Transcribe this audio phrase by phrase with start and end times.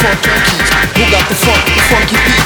[0.00, 2.39] funk junkies who got the funk, the funky beat.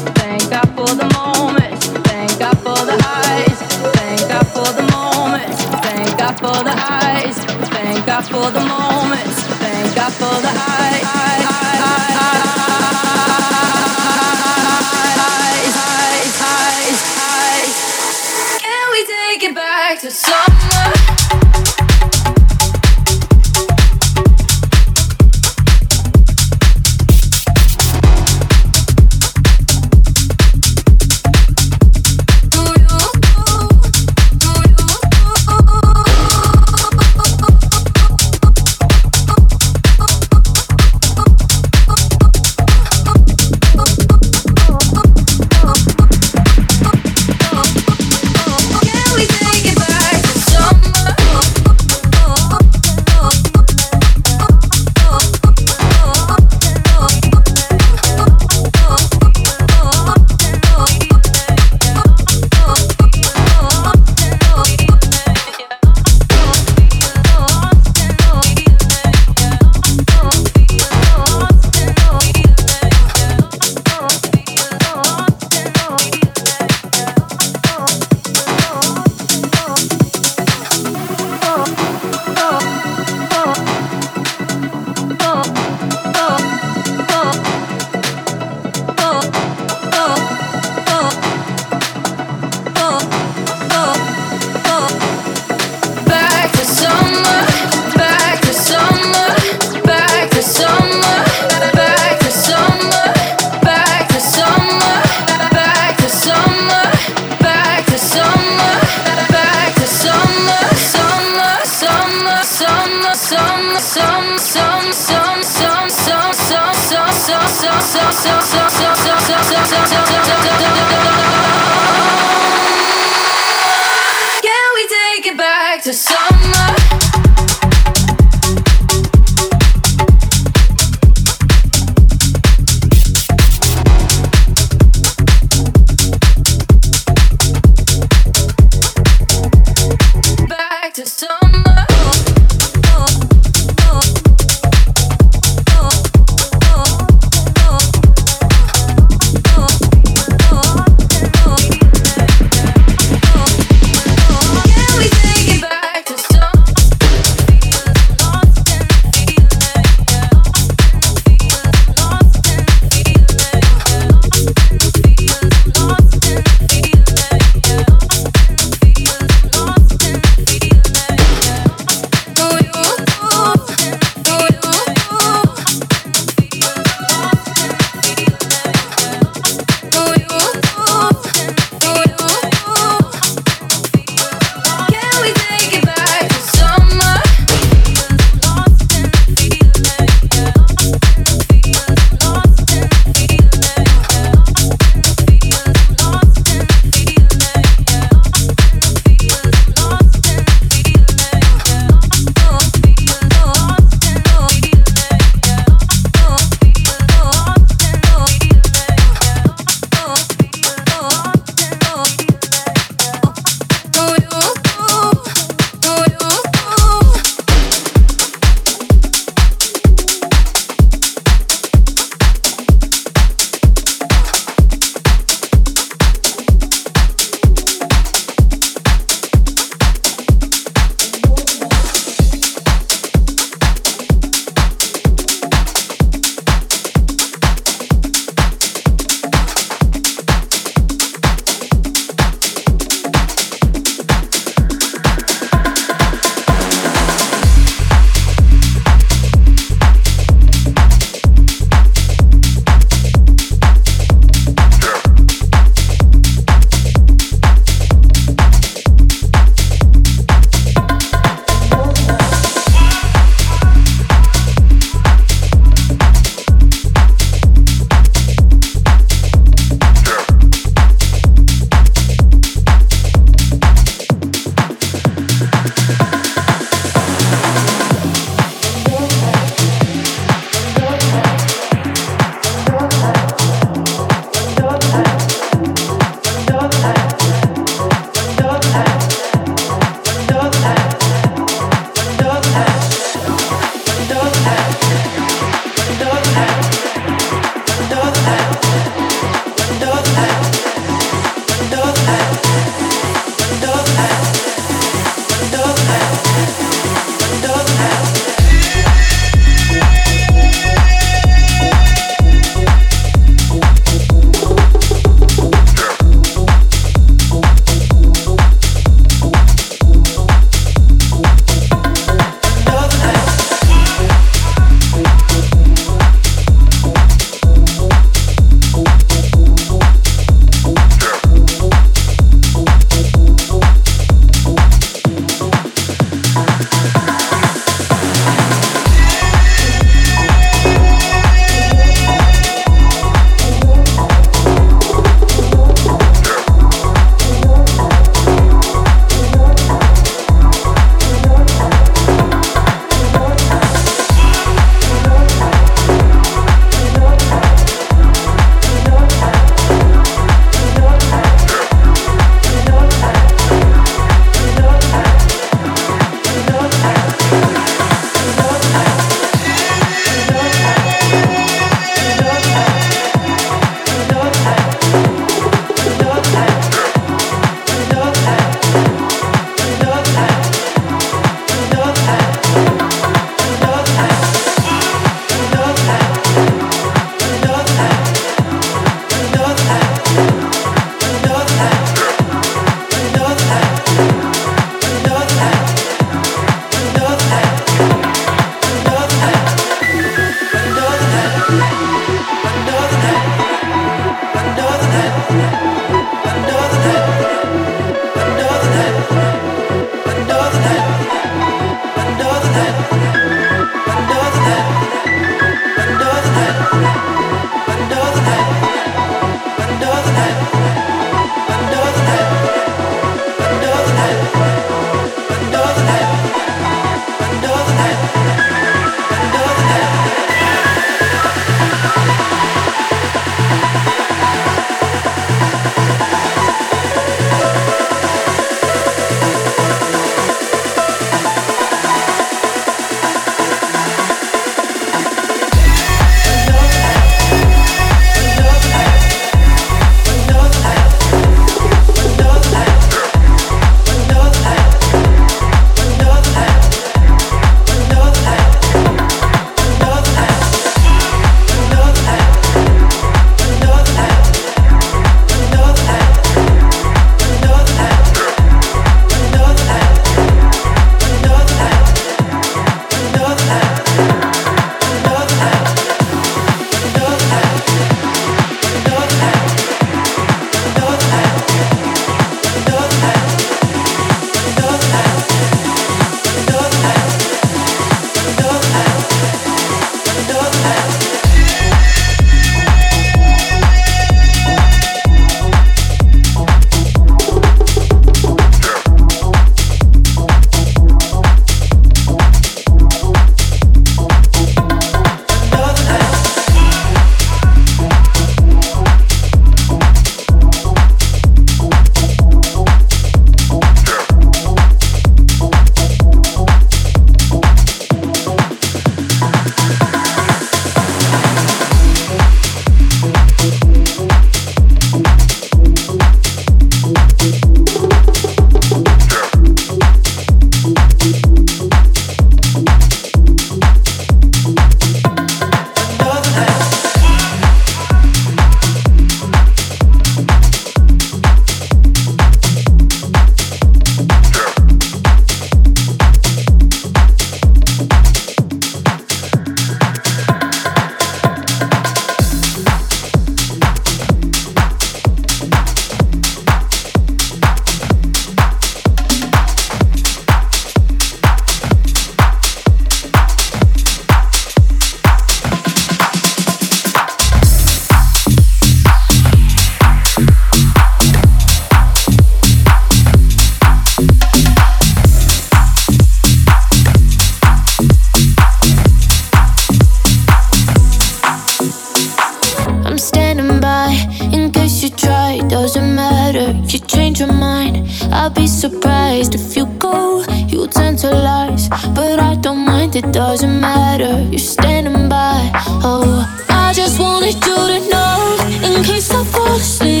[586.55, 587.87] You change your mind.
[588.11, 590.23] I'll be surprised if you go.
[590.47, 592.95] You tend to lies, but I don't mind.
[592.95, 594.21] It doesn't matter.
[594.29, 595.51] You're standing by.
[595.83, 600.00] Oh, I just wanted you to know in case I fall asleep.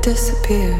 [0.00, 0.78] disappear.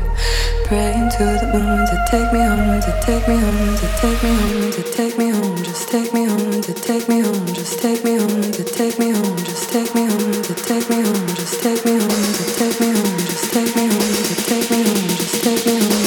[0.65, 4.31] Praying to the moon to take me home, to take me home, to take me
[4.31, 8.05] home, to take me home, just take me home, to take me home, just take
[8.05, 11.63] me home, to take me home, just take me home, to take me home, just
[11.63, 15.09] take me home, to take me home, just take me home, to take me home,
[15.19, 16.02] just take me home.